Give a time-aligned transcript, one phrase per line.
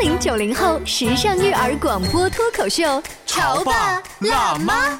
[0.00, 4.98] 零九零后时尚育儿广播脱口秀，潮爸辣妈。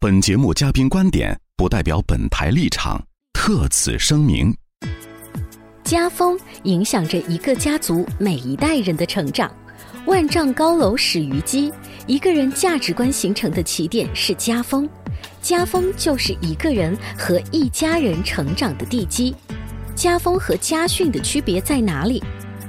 [0.00, 2.98] 本节目嘉宾观点不代表本台立场，
[3.34, 4.50] 特此声明。
[5.84, 9.52] 家风影响着一个家族每一代人的成长。
[10.06, 11.70] 万丈高楼始于基，
[12.06, 14.88] 一个人价值观形成的起点是家风，
[15.42, 19.36] 家风就是一个人和一家人成长的地基。
[19.94, 22.22] 家风和家训的区别在哪里？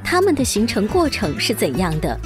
[0.03, 2.19] 他们的形成过程是怎样的？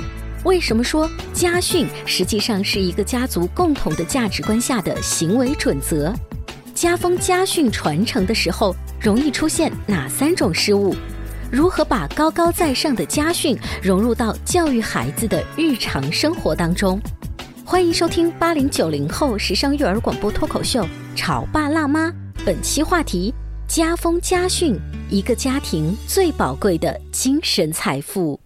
[0.43, 6.13] 为什么说家训实际上是一个家族共同的价值观下的行为准则？
[6.73, 10.95] 家风家训传承的时候，容易出现哪三种失误？
[11.51, 16.99] 如何把高高在上的家训融入到教育孩子的日常生活当中？
[17.65, 20.83] 欢迎收听八零九零后时尚育儿广播脱口秀
[21.15, 22.07] 《潮爸辣妈》，
[22.45, 23.33] 本期话题：
[23.67, 28.39] 家风家训，一个家庭最宝贵的精神财富。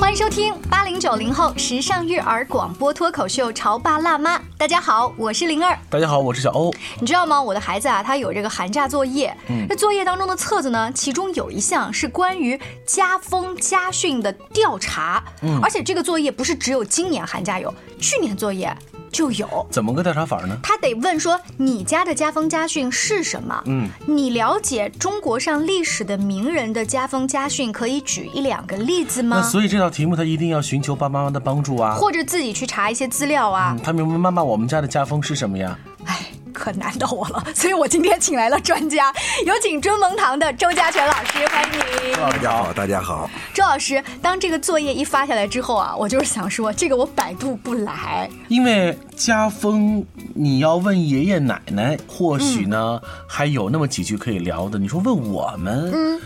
[0.00, 4.38] 欢迎收听八零九零后时尚育儿广播脱口秀《潮爸辣妈》。
[4.56, 5.78] 大家好，我是灵儿。
[5.90, 6.72] 大家好，我是小欧。
[6.98, 7.40] 你知道吗？
[7.40, 9.36] 我的孩子啊，他有这个寒假作业。
[9.50, 15.22] 嗯，那作业当中的册子呢，其中有一项是关于家风家训的调查。
[15.42, 18.74] 嗯，而且这个作业不是只有今年寒假有，去年作业。
[19.10, 20.56] 就有怎么个调查法呢？
[20.62, 23.62] 他得问说你家的家风家训是什么？
[23.66, 29.38] 嗯，你了解中国上历史的名人的家风家训，可以举一两个例子吗？
[29.38, 33.76] 那所以这道题目他一定要寻求爸爸妈妈的帮助啊，或者自己去查一些资料啊。
[33.82, 35.76] 他明白妈妈，我们家的家风是什么呀？
[36.54, 36.60] 哎。
[36.60, 39.12] 可难到我了， 所以我今天请来了专家，
[39.46, 42.14] 有请尊蒙堂的周家全老师，欢迎你。
[42.14, 43.30] 大家好，大家好。
[43.54, 54.78] 周老师，当这个作业一发下来之后啊，我就是想说，这个我百度不来，因为家风你要问爷爷奶奶，或许呢还有那么几句可以聊的。
[54.78, 56.20] 你说问我们，嗯，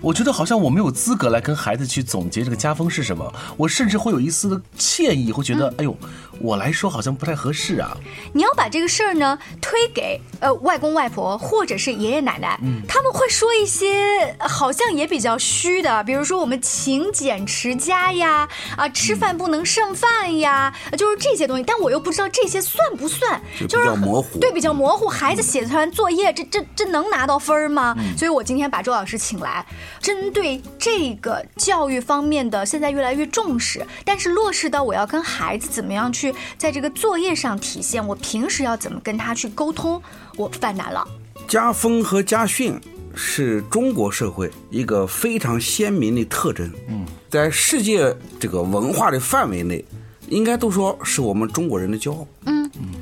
[0.00, 5.96] 我觉得好像我没有资格来跟孩子去总结这个家风是什么，我甚至会有一丝的歉意，会觉得，哎呦，
[6.40, 7.96] 我来说好像不太合适啊。
[8.32, 9.38] 你要把这个事儿呢。
[9.60, 21.64] 推给呃外公外婆或者是爷爷奶奶，他们会说一些好像也比较虚的，比如说我们勤俭持家呀，啊吃饭不能剩饭呀，就是这些东西。
[21.64, 24.38] 但我又不知道这些算不算，就是比较模糊。
[24.38, 25.08] 对，比较模糊。
[25.08, 27.96] 孩子写出来作业，这这这能拿到分吗？
[28.16, 29.66] 所以我今天把周老师请来，
[30.00, 39.47] 针对这个教育方面的现在越来越重视，但是落实到我要跟孩子怎么样去在这个作业上体现，我平时要怎么跟他去。
[39.48, 40.00] 沟通，
[40.36, 41.06] 我犯难了。
[41.46, 42.78] 家风和家训
[43.14, 46.70] 是中国社会一个非常鲜明的特征。
[46.88, 49.84] 嗯，在世界这个文化的范围内，
[50.28, 52.26] 应该都说是我们中国人的骄傲。
[52.44, 52.94] 嗯嗯。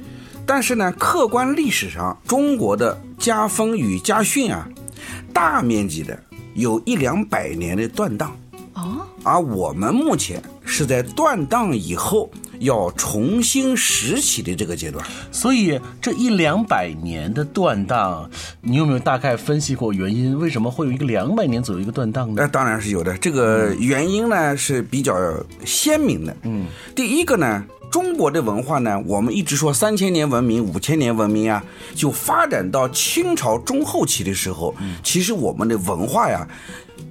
[0.47, 4.69] 但是呢，客观历史上，中国的家风与家训啊，
[5.33, 6.17] 大面积的
[6.55, 8.37] 有一两百年的断档。
[8.77, 9.07] 哦。
[9.25, 12.31] 而我们目前是在断档以后。
[12.59, 18.31] 要重新拾起的这个阶段，所以这一两百年的断档，
[18.63, 20.39] 你有没有大概分析过原因？
[20.39, 22.37] 为什么会有一个两百年左右一个断档呢？
[22.39, 23.15] 那当然是有的。
[23.19, 25.15] 这个原因呢是比较
[25.67, 26.35] 鲜明的。
[26.45, 26.65] 嗯，
[26.95, 31.63] 第一个呢，中国的文化呢，我们一直说三千年文明、五千年文明啊，
[31.95, 36.49] 就发展到清朝中后期的时候，其实我们的文化呀，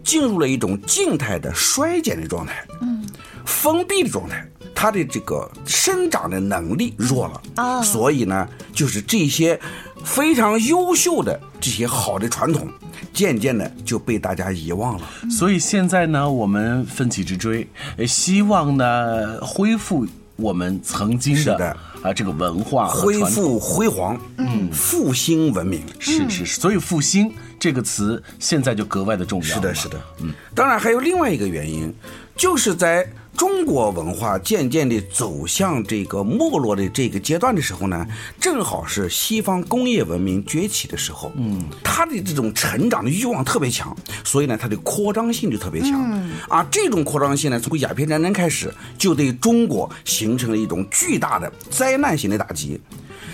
[0.06, 3.04] 进入了一种静态的衰减的状态，嗯，
[3.44, 4.48] 封闭的状态。
[4.78, 9.58] 它的这个生长的能力弱了啊，所以呢，就是这些
[10.04, 12.68] 非常优秀的这些好的传统，
[13.14, 15.08] 渐渐的就被大家遗忘了。
[15.32, 17.66] 所以现在呢，我们奋起直追，
[18.06, 20.06] 希望呢恢复
[20.36, 25.82] 我们曾经的啊这个文化，恢复辉煌，嗯，复兴文明。
[26.00, 29.46] 是是是，所以复兴这个词现在就格外的重要。
[29.46, 30.34] 是的，是的，嗯。
[30.54, 31.94] 当然还有另外一个原因，
[32.36, 33.08] 就是在。
[33.38, 38.08] 中国文化渐渐地走向这个没落的这个阶段的时候呢，
[38.40, 41.30] 正好是西方工业文明崛起的时候。
[41.36, 45.91] 嗯，它的这种成长的欲望特别强，所以呢，它的扩张性就特别强。
[46.14, 52.79] 嗯，啊，这种扩张性呢，从鸦片战争开始就对中国形成了一种巨大的灾难性的打击。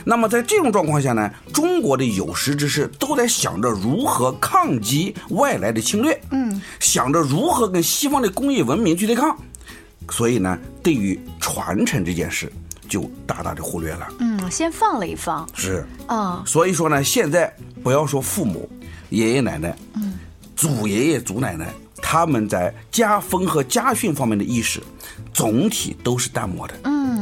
[0.03, 6.19] 那么在这种状况下呢，中国的有识之士都在想着如何抗击外来的侵略。
[6.31, 9.37] 嗯，想着如何跟西方的工业文明去对抗。
[10.09, 12.51] 所以呢，对于传承这件事，
[12.89, 14.07] 就大大的忽略了。
[14.19, 15.47] 嗯，先放了一放。
[15.53, 18.69] 是啊，所以说呢，现在不要说父母、
[19.09, 20.13] 爷爷奶奶，嗯，
[20.55, 21.71] 祖爷爷、祖奶奶，
[22.01, 24.81] 他们在家风和家训方面的意识，
[25.31, 26.73] 总体都是淡漠的。
[26.83, 27.20] 嗯。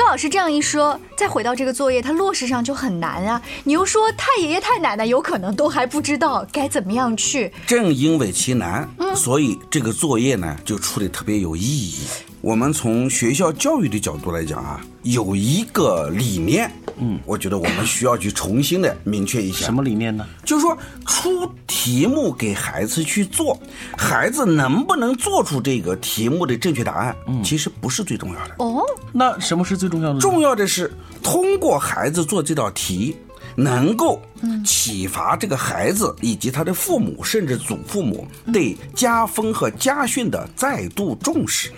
[0.00, 3.42] 周老师这样一说，再回到这个作业，它落实上就很难啊。
[3.64, 11.98] 你又说太爷爷太奶奶有可能都还不知道该怎么样去，正因为其难，所以这个作业呢就出的特别有意义。
[12.40, 19.66] 我们从学校教育的角度来讲啊，有一个理念，嗯，我觉得我们需要去重新的明确一下。
[19.66, 20.26] 什么理念呢？
[20.42, 20.76] 就是说
[21.06, 23.60] 出题目给孩子去做，
[23.94, 27.14] 孩子能不能做出这个题目的正确答案，
[27.44, 28.54] 其实不是最重要的。
[28.56, 28.82] 哦，
[29.12, 30.20] 那什么是最重要的？
[30.20, 30.90] 重要的是
[31.22, 33.14] 通过孩子做这道题，
[33.54, 34.18] 能够
[34.64, 41.70] 启发这个孩子以及他的父母甚至祖父母对家风和家训的再度重视。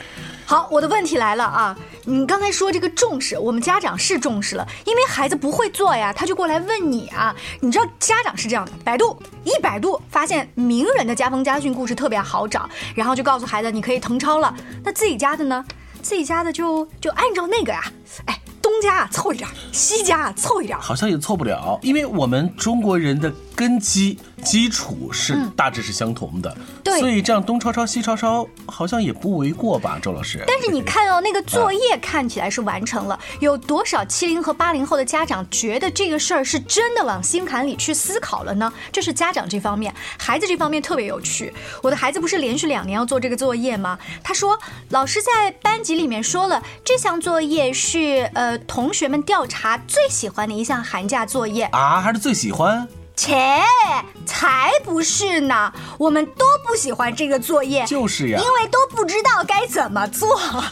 [0.52, 1.74] 好，我的问题来了啊！
[2.04, 7.34] 你刚才说这个重视，我们家长是重视了，因为孩子不会做呀，他就过来问你啊。
[7.60, 14.54] 你知道家长是这样的，百度一百度发现名人的家风家训故事特别好找，然后就告诉孩子你可以誊抄了。
[14.84, 15.64] 那自己家的呢？
[16.02, 17.82] 自己家的就就按照那个呀，
[18.26, 20.82] 哎，东家凑一点儿，西家凑一点儿。
[20.82, 30.44] 好像也凑不了，因为我们中国人的根基基础是大致是相同的，嗯对所以这样东抄抄西抄抄好像也不为过吧，周老师。
[30.46, 38.72] 但是你看哦，那个作业看起来是完成了，有多少七零和八零后的家长觉得这个事儿是真的往心坎里去思考了呢？
[38.90, 41.52] 这是家长这方面，孩子这方面特别有趣。
[41.82, 43.98] 我的孩子不是连续两年要做这个作业吗？
[44.22, 44.58] 他说
[44.90, 51.64] 老师在班级里面说了，这项作业是呃同学们调查最喜欢的一项寒假作业。
[51.66, 52.86] 啊，还是最喜欢
[53.16, 53.36] 切，
[54.24, 60.28] 才不是呢，我们都不喜欢这个作业，就是呀因为都不知道该怎么做。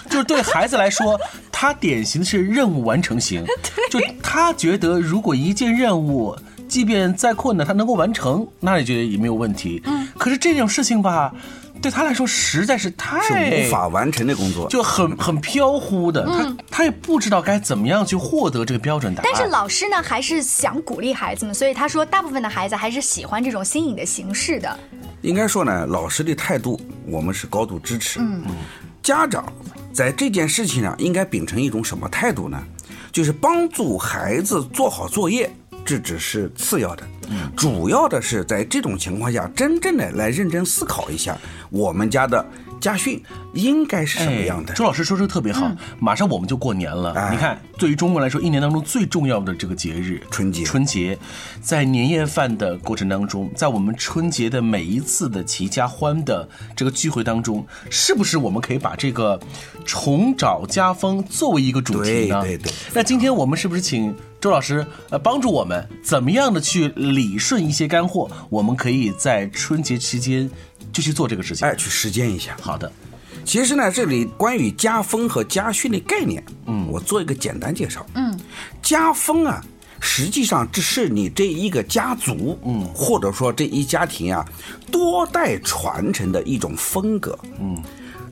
[0.09, 1.19] 就是对孩子来说，
[1.53, 3.45] 他典型的是任务完成型，
[3.91, 6.37] 就他觉得如果一件任务，
[6.69, 9.83] 即便再困难，他能够完成，那也觉得也没有问题。
[9.85, 11.33] 嗯，可是这种事情吧，
[11.81, 14.69] 对他来说实在是太是无法完成的工作。
[14.69, 19.31] 就很很飘忽的，他他也不知道该怎么样去获得这个标准答案。
[19.33, 24.79] 但是老师呢，还是想鼓励孩子们，所以他说，大部分的孩子还是喜欢这种新颖的形式的。
[25.23, 28.21] 应该说呢，老师的态度我们是高度支持。
[28.21, 28.43] 嗯，
[29.03, 29.53] 家长
[29.93, 32.63] 在这件事情上应该秉承一种什么态度呢？
[33.13, 35.51] 就是帮助孩子做好作业，
[35.85, 37.03] 这只是次要的。
[37.29, 41.37] 嗯，主要的是在这种情况下，真正的来认真思考一下
[41.71, 42.45] 我们家的
[42.81, 43.23] 家训
[43.55, 44.73] 应该是什么样的。
[44.73, 47.13] 哎周老师说这个特别好，马上我们就过年了。
[47.13, 51.19] 哎你看，对于中国来说，一年当中最重要的这个节日春节春节，
[51.61, 59.39] 在年夜饭的过程当中，在我们春节的每一次的齐家欢的这个聚会当中，是不是我们可以把这个
[59.85, 62.41] 重找家风作为一个主题呢？
[62.41, 68.31] 对对对那今天我们是不是请周老师呃帮助我们怎么样的去理顺一些干货？
[68.49, 70.51] 我们可以在春节期间
[70.93, 71.67] 就去做这个事情。
[71.67, 72.57] 哎，去实践一下。
[72.61, 72.91] 好的，
[73.45, 78.05] 其实呢，这里关于家风和家训的概念，嗯，我做一个简单介绍。
[78.15, 78.39] 嗯，
[78.83, 79.65] 家风啊，
[80.01, 84.45] 实际上这是你这一个家族，嗯，或者说这一家庭啊，
[84.91, 87.39] 多代传承的一种风格。
[87.59, 87.83] 嗯，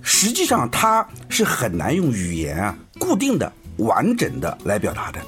[0.02, 5.20] 实际上它是很难用语言啊固定的、完整的来表达的。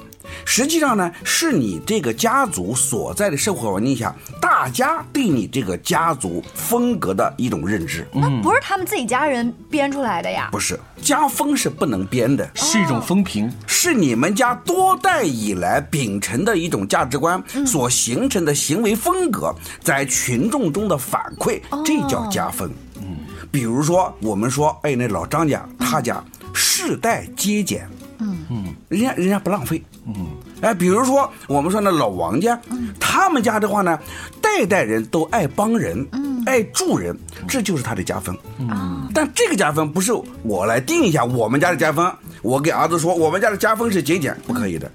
[0.53, 8.05] 实际上呢，是你这个家族所在的社会环境下，大家对你这个家族风格的一种认知。
[8.11, 10.49] 那不是他们自己家人编出来的呀？
[10.51, 13.49] 不是，家风是不能编的，是一种风评。
[13.65, 22.69] 是你们家多代以来秉承的一种价值观所形成的行为风格，在群众中的反馈，这叫家风。
[22.97, 23.19] 嗯，
[23.49, 26.21] 比如说我们说，哎，那老张家他家
[26.53, 27.87] 世代节俭，
[28.19, 30.27] 嗯嗯，人家人家不浪费，嗯，
[30.61, 32.59] 哎，比如说我们说那老王家，
[32.99, 33.99] 他们家的话呢，
[34.41, 36.07] 代代人都爱帮人，
[36.45, 38.37] 爱助人，这就是他的家风。
[38.59, 40.13] 嗯，但这个家风不是
[40.43, 44.89] 我来定一下我们家的家风，我给儿子说我们家的家风是节俭，不可以的。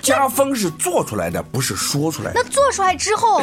[0.00, 2.50] 家风是做出来的，不是说出来的那。
[2.50, 3.42] 做出来之后，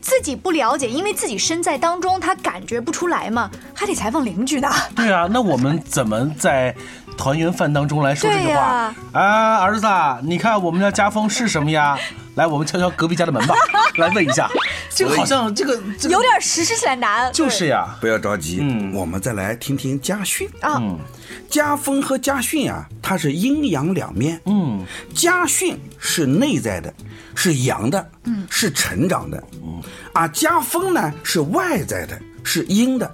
[0.00, 4.68] 自己不了解，因为自己身在当中，他感觉不出来嘛，还得采访邻居呢。
[4.96, 6.74] 对啊，那我们怎么在
[7.16, 8.94] 团圆饭当中来说这句话？
[9.12, 11.96] 啊，儿子啊，你看我们家家风是什么呀？
[12.36, 13.54] 来，我们敲敲隔壁家的门吧，
[13.96, 14.48] 来问一下。
[14.90, 17.30] 这个好像这个这个有点实施起来难。
[17.32, 20.48] 就是呀，不要着急，嗯我们再来听听家训。
[20.60, 20.80] 啊，
[21.50, 24.40] 家风和家训啊，它是阴阳两面。
[24.46, 26.92] 嗯，家训是内在的，
[27.34, 33.10] 是阳的，嗯，是成长的，嗯，啊，家风呢是外在的，是阴的。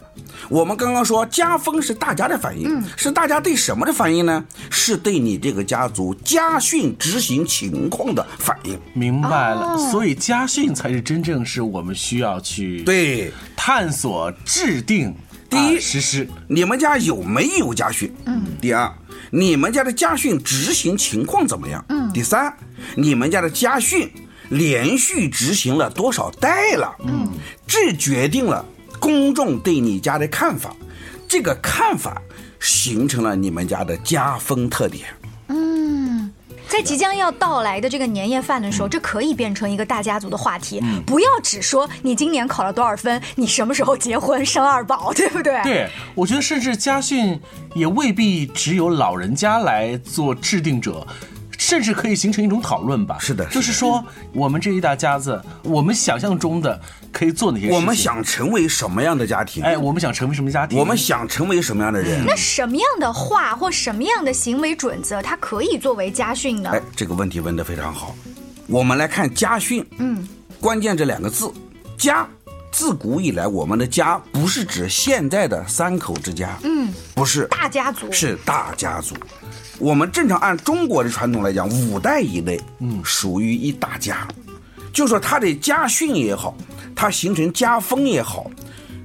[0.48, 4.44] 我们刚刚说家风是大家的反应，是大家对什么的反应呢？
[4.70, 8.78] 是对你这个家族家训执行情况的反应。
[8.92, 9.76] 明白了。
[9.90, 15.14] 所以家训才是真正是我们需要去对，探索、制定、
[15.48, 16.28] 第一啊实施。
[16.48, 18.12] 你们家有没有家训？
[18.26, 18.92] 嗯，第二，
[19.30, 21.84] 你们家的家训执行情况怎么样？
[21.88, 22.12] 嗯。
[22.12, 22.54] 第三，
[22.94, 24.10] 你们家的家训
[24.50, 26.94] 连续执行了多少代了？
[27.04, 27.26] 嗯，
[27.66, 28.64] 这决定了
[29.02, 30.76] 公众对你家的看法，
[31.26, 32.22] 这个看法
[32.60, 35.08] 形成了你们家的家风特点。
[35.48, 36.30] 嗯
[36.68, 40.80] 在即将要到来的这个年夜饭的时候，这可以变成一个大家族的话题。
[41.04, 45.60] 不要只说你今年考了多少分，你什么时候结婚生二宝， 对不对？
[45.64, 47.38] 对，我觉得甚至家训
[47.74, 51.04] 也未必只有老人家来做制定者。
[51.62, 53.16] 甚至可以形成一种讨论吧。
[53.20, 56.80] 是的，就是说，我们这一大家子，我们想象中的
[57.12, 57.72] 可以做哪些事？
[57.72, 59.62] 我们想成为什么样的家庭？
[59.62, 60.76] 哎，我们想成为什么家庭？
[60.76, 62.24] 我们想成为什么样的人？
[62.26, 66.70] 那什么样的话或什么样的行为准则，它可以作为家训呢？
[66.72, 68.16] 哎，这个问题问得非常好。
[68.66, 69.86] 我们来看家训。
[69.98, 70.26] 嗯，
[70.60, 71.48] 关键这两个字，
[71.96, 72.26] 家。
[72.72, 76.58] 自古以来，我们的家不是指现在的三口之家。
[76.64, 79.14] 嗯，不是大家族，是大家族。
[79.78, 84.26] 我们正常按中国的传统来讲，五代以内，嗯，属于一大家。
[84.92, 86.56] 就说他的家训也好，
[86.96, 88.50] 他形成家风也好，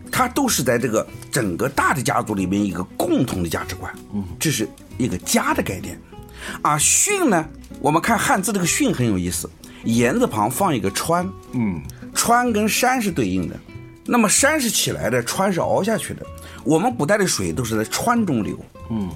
[0.09, 3.93] 他都是在这个整个大的家族里面一个共同的价值观。
[4.13, 6.00] 嗯，这是一个家的概念。
[6.62, 7.45] 啊训呢，
[7.81, 9.50] 我们看汉字这个训很有意思，
[9.83, 11.29] 言字旁放一个川。
[11.51, 11.81] 嗯，
[12.17, 13.55] 川跟山是对应的。
[14.03, 16.25] 那么山是起来的，川是熬下去的。
[16.63, 18.57] 我们古代的水都是在川中流。
[18.89, 19.09] 嗯。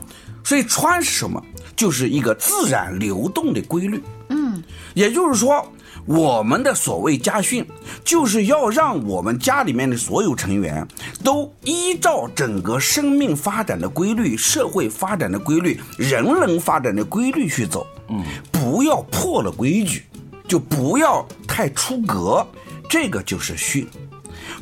[0.43, 1.41] 所以川是什么？
[1.75, 4.01] 就是一个自然流动的规律。
[4.29, 4.61] 嗯，
[4.95, 5.63] 也就是说，
[6.05, 7.65] 我们的所谓家训，
[8.03, 10.85] 就是要让我们家里面的所有成员
[11.23, 17.85] 都依照整个生命发展的规律、社会发展的规律、人伦发展的规律去走。
[18.09, 20.03] 嗯，不要破了规矩，
[20.47, 22.45] 就不要太出格。
[22.91, 23.87] 这个就是训，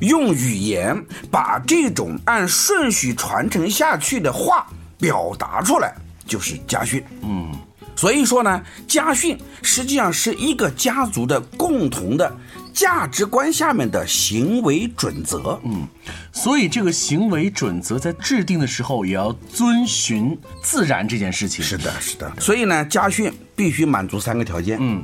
[0.01, 0.95] 用语言
[1.31, 4.67] 把这种按顺序传承下去的话。
[5.01, 5.95] 表达出来
[6.27, 7.53] 就是家训，嗯，
[7.95, 12.29] 所以说呢，家训实际上是一个家族的共同的
[12.73, 15.87] 价值观下面的行为准则，嗯，
[16.33, 21.63] 所以这个行为准则在制定的时候也要遵循自然这件事情。
[21.63, 22.29] 是的，是的。
[22.41, 25.01] 所以呢，家训必须满足三个条件，嗯，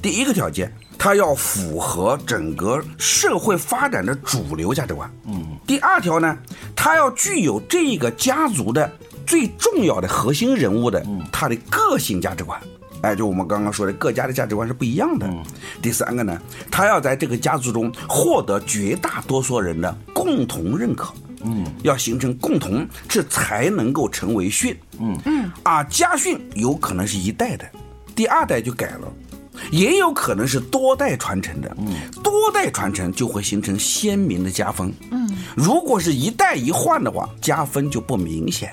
[0.00, 0.74] 第一个条件，
[1.04, 6.34] 它要符合整个社会发展的主流价值观，嗯，第二条呢，
[6.74, 8.90] 它要具有这个家族的。
[9.26, 12.58] 最重要的核心人物的他的个性价值观，
[13.02, 15.28] 哎，就我们刚刚说的各家的价值观是不一样的。
[15.82, 24.74] 第三个呢，他要在这个家族中获得绝大多数人的共同认可，嗯，要形成共同，这才能够成为训。
[25.00, 27.66] 嗯嗯，啊，家训有可能是一代的，
[28.14, 29.12] 第二代就改了。
[29.70, 38.72] 也有可能是多代传承的，嗯，多代传承就会形成鲜明的家风，嗯，如果是一代一换的话，家风就不明显。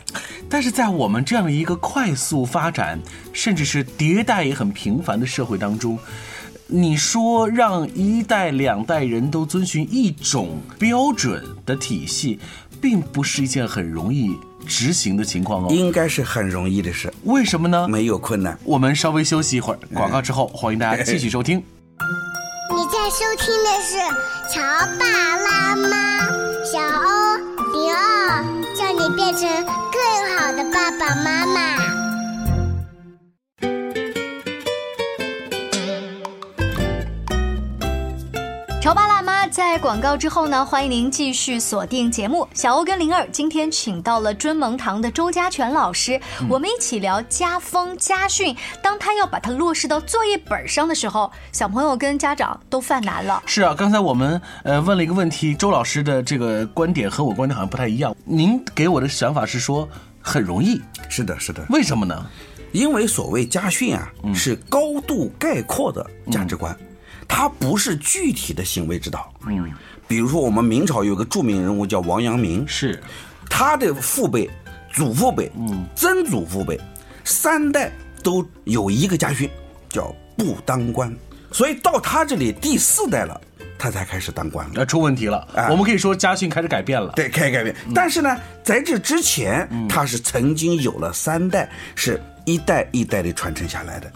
[0.50, 3.00] 但是在我们这样一个快速发展，
[3.32, 5.98] 甚至是迭代也很频繁的社会当中，
[6.68, 12.40] 你说让一代两代人都遵循一种标准的体系，
[12.82, 14.36] 并不是一件很容易。
[14.68, 17.12] 执行的情况哦，应该是很容易的事。
[17.24, 17.88] 为什么呢？
[17.88, 18.56] 没有困难。
[18.64, 21.58] 我们稍微休息一会儿，广告之后，欢迎大家继续收听。
[21.58, 23.98] 你在收听的是
[24.54, 24.62] 《乔
[25.00, 25.06] 爸
[25.38, 25.88] 拉妈》，
[26.64, 27.38] 小欧
[27.74, 28.44] 迪奥，
[28.78, 30.00] 叫你变成更
[30.38, 31.60] 好的爸爸妈妈。
[38.80, 42.48] 乔爸辣妈在广告之后呢，欢迎您继续锁定节目。
[42.54, 46.18] 小欧跟灵儿今天请到了尊蒙堂的周家全老师，
[46.50, 48.56] 我们一起聊家风家训。
[48.82, 53.44] 当他要把它落实到作业本上的时候，小朋友跟家长都犯难了。
[53.46, 58.16] 是啊，刚才我们呃问了一个问题，周老师的这个观点和我观点好像不太一样。
[58.24, 59.86] 您给我的想法是说
[60.22, 61.62] 很容易，是的，是的。
[61.70, 62.26] 为什么呢？
[62.72, 66.74] 因为所谓家训啊，是高度概括的价值观。
[67.34, 69.72] 它不是具体的行为指导，嗯，
[70.06, 73.02] 比如说我们明朝有个著名人物叫王阳明，是，
[73.50, 74.50] 他的父辈、
[74.92, 76.78] 祖父辈、嗯，曾祖父辈，
[77.24, 77.90] 三代
[78.22, 79.50] 都有一个家训，
[79.90, 81.16] 叫不当官，
[81.54, 83.40] 所以到他这里第四代了，
[83.80, 84.68] 他才开始当官。
[84.68, 94.12] 了，那出问题了，我们可以说家训开始改变了，对，开始改变，但是呢，在这之前，他是曾经有了三代，是一代一代的传承下来的，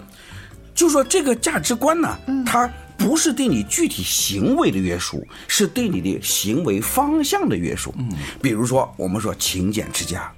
[0.75, 2.69] 就说这个价值观呢，他。
[2.97, 7.93] 不是对你具体行为的约束，是对你的行为方向的约束。
[7.97, 8.09] 嗯，
[8.41, 10.31] 比如说我们说勤俭持家，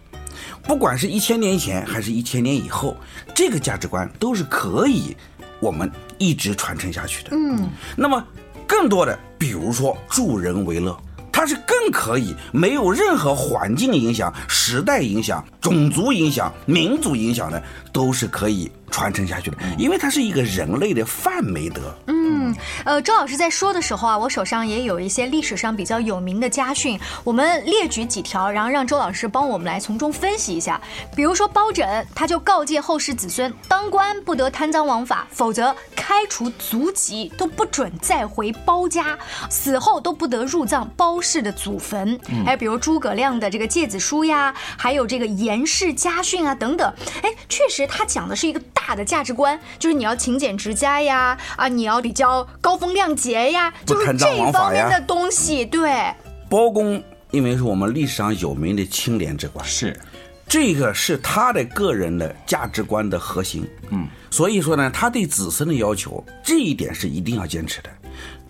[0.64, 2.96] 不管是一千年前还是一千年以后，
[3.36, 5.16] 这个价值观都是可以
[5.60, 7.30] 我们一直传承下去的。
[7.32, 8.24] 嗯，那么
[8.68, 10.98] 更多的，比如说助人为乐。
[11.38, 17.62] 它是更可以没有任何环境影响、时代影响、种族影响、民族影响的，
[17.94, 21.96] 都是可以传承下去的，因为它是一个人类的范美德。
[22.08, 30.82] 嗯，呃，周老师在说的时候啊，我手上也有一些历史上比较有名的家训，我们列举几条，然后让周老师帮我们来从中分析一下。
[31.16, 39.16] 比如说包拯，他就告诫后世子孙，当官不得贪赃枉法，否则开除族籍，都不准再回包家，
[39.52, 42.18] 死后都不得入葬包氏的祖坟。
[42.46, 46.94] 还有比如诸葛亮的这个诫子书呀，还有这个严氏家训啊等等。
[47.22, 55.66] 哎，确实他讲的是一个大的价值观，就是你要勤俭持家呀，啊，你要比较高风亮节呀，就是这方面的东西。
[55.66, 56.14] 对，
[56.50, 60.00] 包公因为是我们历史上有名的清廉之官，是
[60.48, 63.68] 这个是他的个人的价值观的核心。
[63.90, 67.90] 嗯，所以说呢，他对子孙的要求，这一点是一定要坚持的。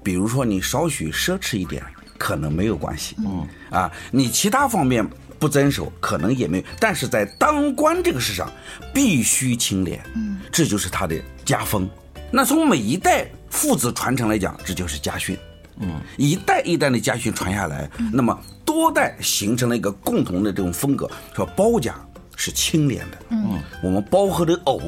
[0.04, 1.84] 比如说，你少许奢侈一点，
[2.18, 3.16] 可能没有关系。
[3.20, 5.08] 嗯，啊，你其他方面
[5.40, 6.64] 不遵守，可能也没有。
[6.80, 8.52] 但是在当官这个事上，
[8.94, 10.04] 必须清廉。
[10.16, 11.90] 嗯，这就是他的家风。
[12.32, 15.38] 那从每一代父子传承来讲，这就是家训。
[15.80, 21.96] 嗯，一代一代的家训传下来，那么多代形成了一个共同的这种风格，说包家
[22.36, 24.82] 是清廉的，嗯，我们包和的藕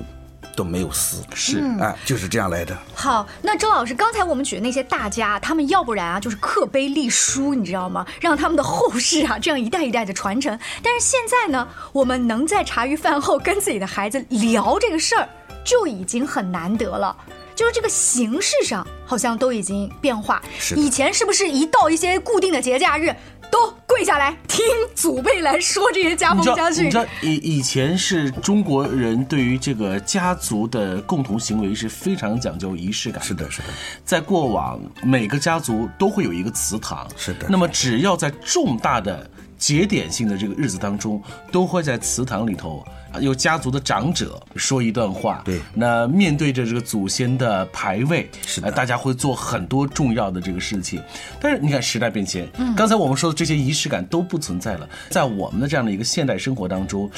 [0.59, 2.77] 都没有死，是哎，就是这样来的。
[2.93, 8.05] 好，那周老师，刚才我们举的那些大家，他们要不然啊就是刻碑立书，你知道吗？
[8.19, 10.59] 让他们的后世啊这样一代一代的传承。
[10.83, 15.29] 但是现在呢，我们能在茶余饭后跟自己的孩子聊这个事儿，
[15.63, 17.15] 就已经很难得了。
[17.55, 20.41] 就是这个形式上好像都已经变化。
[20.57, 23.15] 是以前是不是一到一些固定的节假日，
[23.51, 24.65] 都跪下来听
[24.95, 26.97] 祖辈来说这些家风家训你知？
[26.97, 33.21] 道以以前是中国人对于这个家族的共同行为是非常讲究仪式感。
[33.23, 33.67] 是的，是的，
[34.05, 39.29] 在过往每个家族都会有一个祠堂，是的那么只要在重大的
[39.59, 42.83] 节点性的这个日子当中，都会在祠堂里头。
[43.11, 51.01] 啊由家族的长者说一段话，对那面对着这个祖先的牌位，是的呃大家会做很多重要的这个事情。
[51.41, 57.09] 但是你看时代变迁，嗯刚才我们说的这些仪式感都不存在了，在我们的这样的一个现代生活当中，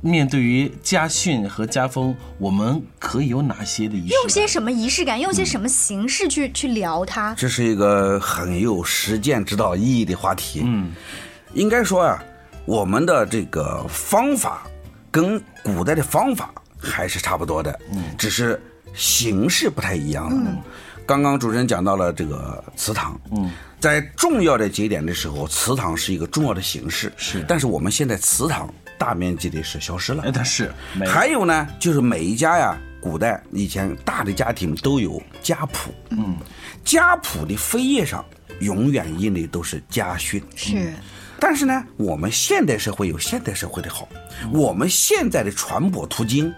[0.00, 4.20] 面对于家训和家风，我们可以有哪些的仪式感？
[4.20, 7.32] 用些什么仪式感，用些什么形式去去聊它？
[7.36, 10.62] 这是一个很有实践指导意义的话题。
[10.64, 10.90] 嗯，
[11.58, 12.24] 应该说啊，
[12.66, 14.62] 我们的这个方法
[15.10, 18.60] 跟古代的方法还是差不多的，嗯，只是
[18.94, 20.36] 形式不太一样了。
[20.36, 20.58] 嗯，
[21.04, 27.44] 刚刚主持人讲到了这个祠堂，嗯，在重要的节点的时候，祠堂是一个重要的形式，是。
[27.48, 30.22] 但是我们现在祠堂大面积的是消失了。
[30.26, 30.30] 哎，。
[30.30, 30.72] 它是
[31.04, 36.36] 还有呢，就是每一家呀，古代以前大的家庭都有家谱，嗯，
[36.84, 38.24] 家谱的扉页上
[38.60, 40.92] 永远印的都是家训，是。
[41.40, 44.08] 但是呢，我们现代社会有现代社会的好，
[44.52, 46.52] 我们现在的传播途径、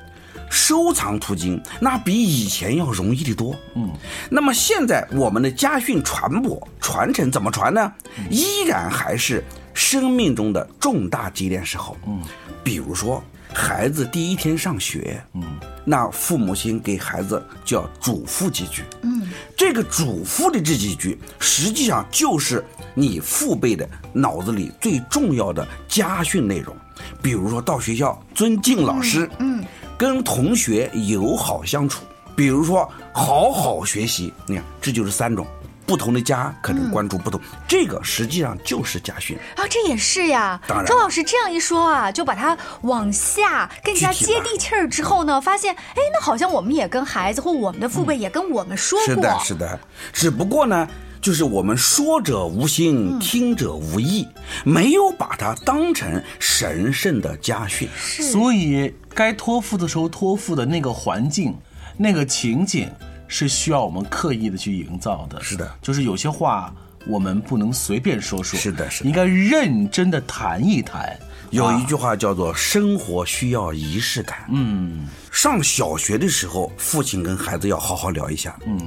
[0.51, 3.55] 收藏途径，那比以前要容易的多。
[3.75, 3.91] 嗯，
[4.31, 7.93] 那么现在我们的家训传播传承怎么传呢？
[8.31, 11.97] 依然还是生命中的重大节点时候。
[12.07, 12.23] 嗯，
[12.65, 15.43] 比如说孩子第一天上学，嗯，
[15.85, 18.83] 那父母亲给孩子就要嘱咐几句。
[19.03, 19.10] 嗯，
[19.57, 22.65] 这个嘱咐的这几句，实际上就是
[22.95, 26.75] 你父辈的脑子里最重要的家训内容。
[27.23, 29.65] 比如说到学校尊敬老师，嗯，
[29.97, 32.05] 跟同学友好相处，
[32.37, 34.33] 比如说好好学习。
[34.47, 35.47] 你看，这就是三种。
[35.91, 39.37] 不同的家可能关注不同，这个实际上就是家训。
[39.57, 40.61] 啊，这也是呀。
[40.69, 49.81] 当然周老师这样一说啊，就把它往下更加接地气儿之后呢，发现，哎，那好像我们也跟孩子或我们的父辈也跟我们说过，是的，是的。
[50.13, 50.89] 只不过呢，
[51.21, 54.29] 就是我们说者无心，听者无意，
[54.65, 57.89] 没有把它当成神圣的家训。
[57.99, 61.53] 所以该托付的时候托付的那个环境、
[61.97, 62.89] 那个情景，
[63.31, 65.43] 是需要我们刻意的去营造的。
[65.43, 66.71] 是的就是有些话
[67.07, 71.19] 我们不能随便说说，是的是的应该认真的谈一谈。
[71.51, 74.47] 有一句话叫做“生活需要仪式感”。
[74.53, 78.57] 嗯，上小学的时候，父亲跟孩子要好好聊一下。
[78.67, 78.79] 嗯，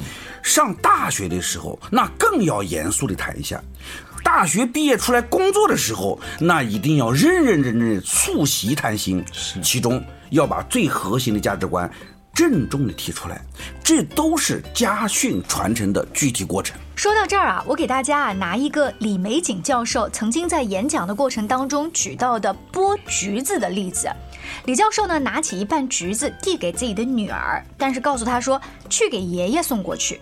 [0.42, 3.62] 上大学的时候，那更要严肃的谈一下。
[4.24, 9.22] 大学毕业出来工作的时候，那一定要认认真真的促膝谈心。
[9.34, 11.92] 是，其中要把最核心的价值观
[12.34, 13.40] 郑重地提出来，
[13.84, 16.76] 这都是家训传承的具体过程。
[16.96, 24.10] 说到这儿啊，我给大家啊拿一个李玫瑾教授曾经在演讲的过程当中举到的剥橘子的例子。
[24.66, 30.20] 李教授呢拿起一半橘子递给自己的女儿，但是告诉她说去给爷爷送过去。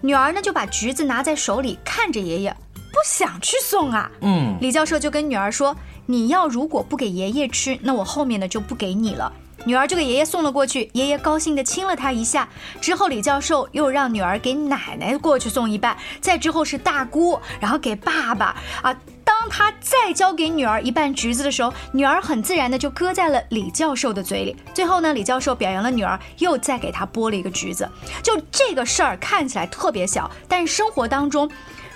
[0.00, 4.08] 女儿呢就把橘子拿在手里看着爷爷，不想去送啊。
[4.20, 9.32] 嗯，李教授就跟女儿说：“你要如果不给爷爷吃，那我后面的就不给你了。”
[9.64, 12.48] 女儿就给爷爷送了过去，爷爷高兴地亲了她一下。
[12.80, 18.96] 之后，李教授又让女儿给奶奶过去送一半，再之后是大姑，然后给爸爸啊。
[19.22, 24.56] 当他再交给女儿一半橘子的时候，女儿很自然的就搁在了李教授的嘴里。
[24.74, 27.88] 最后呢，李教授表扬了女儿，又再给她剥了一个橘子。
[28.22, 31.48] 就这个事儿看起来特别小，但生活当中。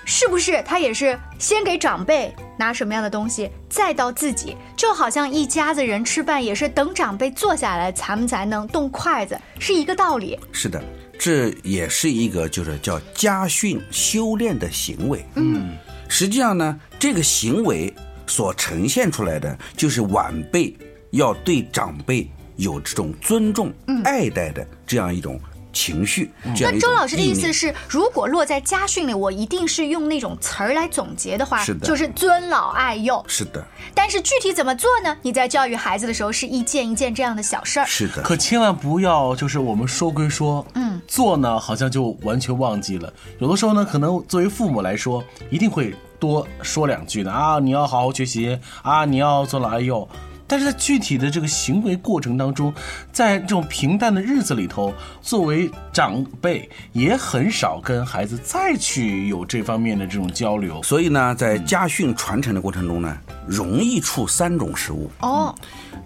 [0.04, 4.56] 是不是他也是先给长辈拿什么样的东西，再到自己？
[4.76, 10.38] 就好像一家子人吃饭也是等长辈坐下来，咱们才能动筷子，是一个道理。
[10.52, 10.82] 是的，
[11.18, 15.24] 这也是一个就是叫家训修炼的行为。
[15.36, 15.76] 嗯，
[16.08, 17.92] 实际上呢，这个行为
[18.26, 20.76] 所呈现出来的就是晚辈
[21.10, 23.72] 要对长辈有这种尊重、
[24.04, 25.40] 爱戴的这样一种。
[25.74, 33.22] 情绪，那周老师的意思是，如果落在家训里，我一定是用那种词儿来总结的话，是的，就是尊老爱幼。
[33.28, 33.62] 是的。
[33.94, 35.16] 但是具体怎么做呢？
[35.20, 37.87] 你在教育孩子的时候，是一件一件这样的小事儿。
[37.87, 38.22] 是的。
[38.22, 43.12] 可千万不要，就是我们说归说，嗯，做呢好像就完全忘记了。
[43.40, 50.08] 有的时候呢，可能作为父母来说，一定会多说两句的啊，你要好好学习啊，你要尊老爱幼。
[50.54, 52.72] 但是在具体的这个行为过程当中，
[53.10, 60.80] 在这种平淡的日子里头，作为长辈也很少跟孩子再去有这方面的这种交流。
[60.84, 65.10] 所以呢，在家训传承的过程中呢，容易出三种失误。
[65.22, 65.52] 哦，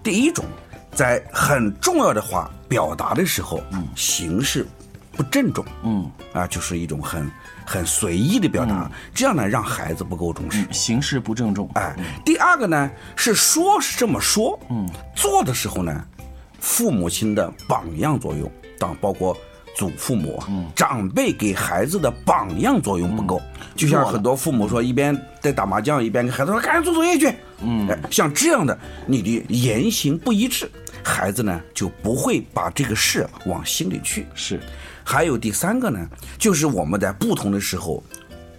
[0.01, 0.43] 第一种，
[0.95, 4.65] 在很重要的话表达的时候，嗯，形式
[5.11, 7.29] 不郑重，嗯，啊，就是一种很。
[7.69, 11.69] 很随意的表达，这样呢让孩子不够重视，形式不郑重。
[11.75, 16.03] 哎，第二个呢是说是这么说，嗯，做的时候呢，
[16.59, 19.37] 父母亲的榜样作用，当包括
[19.75, 20.41] 祖父母、
[20.75, 23.39] 长辈给孩子的榜样作用不够，
[23.75, 30.67] 就像很多父母说，一边在打麻将，一边跟孩子说赶紧做作业去，嗯，像这样的你的言行不一致，
[31.03, 34.59] 孩子呢就不会把这个事往心里去，是。
[35.11, 38.03] 还有第三个呢，就是我们在不同的时候，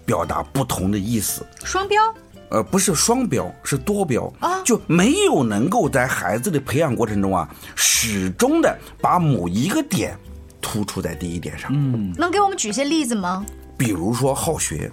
[0.04, 1.46] 表达不同的意思。
[1.62, 2.02] 双标？
[2.48, 10.18] 呃，不是双标，是多标啊，就没有能够在孩子的培养过程中啊，始终的把某一个点
[10.60, 11.70] 突出在第一点上。
[11.72, 13.46] 嗯，能给我们举些例子吗？
[13.78, 14.90] 比如说好学，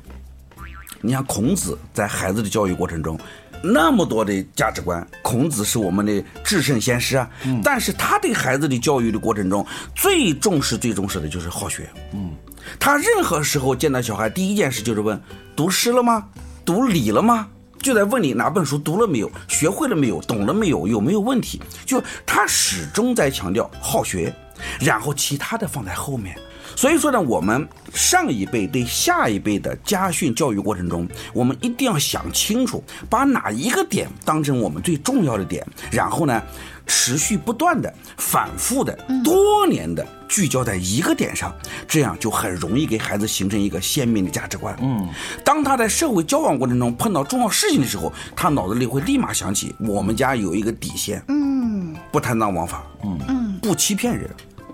[1.02, 3.20] 你像孔子在孩子的教育过程中。
[3.64, 7.30] 那么多的价值观，孔子是我们的至圣先师啊。
[7.46, 9.66] 嗯，但是他对孩子的教育的过程中，
[9.96, 11.90] 最重视、最重视的就是好学。
[12.14, 12.32] 嗯，
[12.80, 15.22] 他任何时候见到小孩，第一件事就是问：
[15.56, 16.26] 读诗了吗？
[16.66, 17.48] 读礼了吗？
[17.80, 19.32] 就在问你哪本书读了没有？
[19.48, 20.20] 学会了没有？
[20.22, 20.88] 懂了没有？
[20.88, 21.62] 有没有问题？
[21.86, 24.34] 就他始终在强调好学，
[24.82, 26.38] 然后其他的放在后面。
[26.78, 36.40] 所以说呢，我们上一辈对下一辈的家训教育过程中，我们一定要想清楚，把哪一个点当成我们最重要的点，然后呢，
[36.86, 41.52] 持续不断的、反复的、多年的聚焦在一个点上，
[41.88, 44.78] 这样就很容易给孩子形成一个鲜明的价值观。
[44.80, 45.10] 嗯，
[45.44, 51.24] 当他在社会交往过程中碰到重要事情的时候，他脑子里会立马想起我们家有一个底线。
[51.28, 52.84] 嗯，不贪赃枉法。
[53.04, 54.30] 嗯嗯，不欺骗人。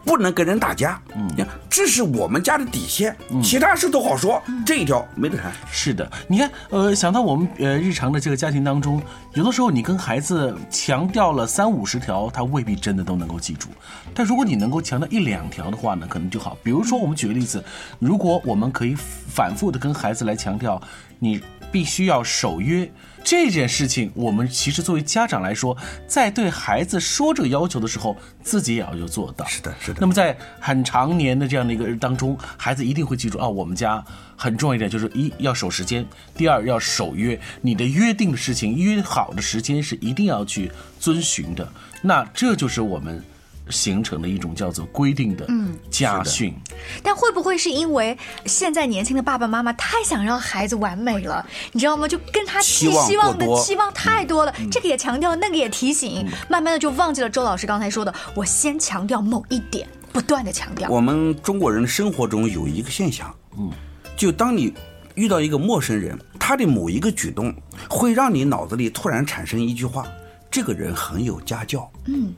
[0.06, 1.30] 不能跟人打架，嗯，
[1.70, 5.52] 这是我们家的底线，其他事都好说，这一条没得谈。
[5.72, 9.02] 是的，你看，呃，想到我们呃日常的这个家庭当中，
[9.34, 13.70] 有的时候你跟孩子强调了三五十条，他未必真的都能够记住，
[14.14, 16.58] 但如果你能够强调一两条的话呢，可能就好。
[16.62, 17.64] 比如说，我们举个例子，
[18.00, 20.82] 如果我们可以反复的跟孩子来强调，
[21.18, 22.90] 你必须要守约。
[23.24, 29.46] 这件事情，我们其实作为家长来说，在对孩子说这个要求的时候，自己也要有做到。
[29.46, 29.98] 是的，是的。
[30.02, 34.04] 那么在很长年的这样的一个当中，孩子一定会记住啊，我们家
[34.36, 36.06] 很重要一点就是一要守时间，
[36.36, 37.40] 第二要守约。
[37.62, 41.68] 你的约定的事情，约好的时间是一定要去遵循的。
[42.02, 43.24] 那这就是我们。
[43.70, 45.48] 形成的一种叫做规定的
[45.90, 46.54] 家训，
[47.02, 52.08] 但会不会是因为现在年轻的爸爸妈妈太想让孩子完美了，你知道吗？
[52.08, 60.90] 就跟他寄希望的期望太多了，这个也强调，那个也提醒，慢慢的就忘记了周老师刚才说的，我先强调某一点，不断的强调。
[60.90, 63.72] 我们中国人生活中有一个现象，嗯，
[64.18, 64.74] 就当你
[65.16, 67.54] 遇到一个陌生人，他的某一个举动
[67.90, 70.06] 会让你脑子里突然产生一句话：
[70.52, 72.34] 这个人很有家教，嗯。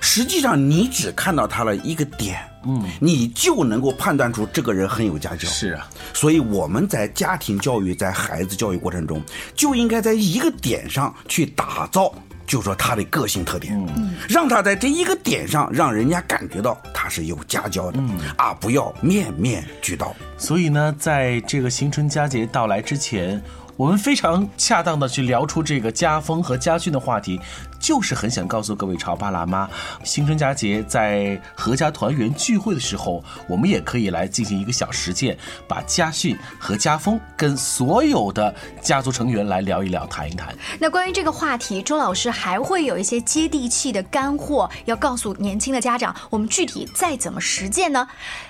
[0.00, 5.48] 实际上，你只看到他了一个点，嗯，你就能够判断出这个人很有家教。
[5.48, 9.22] 是啊，所以我们在家庭教育、在孩子教育过程中，
[9.54, 12.12] 就应该在一个点上去打造，
[12.46, 20.14] 就说他的个性特点，嗯，让他在这一个点上，让人家感觉到他是有家教的，嗯啊，不要面面俱到。
[20.36, 23.42] 所以呢，在这个新春佳节到来之前。
[23.76, 27.40] 我们非常恰当的去聊出这个家风和家训的话题，
[27.80, 29.68] 就是很想告诉各位潮爸辣妈，
[30.04, 40.54] 新春佳节在阖家团圆聚会的时候，我们也可以来进行一个小实践，把家训和家风跟所有的家族成员来聊一聊、谈一谈。
[40.78, 48.06] 那关于这个话题，周老师还会有一些接地气的干货要告诉年轻的家长，我们具体再怎么实践呢？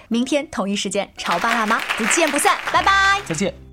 [0.09, 3.21] 明天同一时间，潮爸辣妈不见不散，拜拜。
[3.27, 3.64] 再见。